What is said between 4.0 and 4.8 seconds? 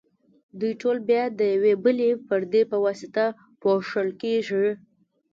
کیږي.